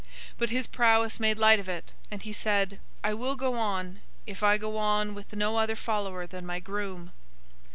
But 0.39 0.49
his 0.49 0.65
prowess 0.65 1.19
made 1.19 1.37
light 1.37 1.59
of 1.59 1.69
it, 1.69 1.91
and 2.09 2.23
he 2.23 2.33
said, 2.33 2.79
'I 3.03 3.13
will 3.13 3.35
go 3.35 3.53
on, 3.53 3.99
if 4.25 4.41
I 4.41 4.57
go 4.57 4.77
on 4.79 5.13
with 5.13 5.33
no 5.35 5.57
other 5.57 5.75
follower 5.75 6.25
than 6.25 6.43
my 6.43 6.59
groom! 6.59 7.11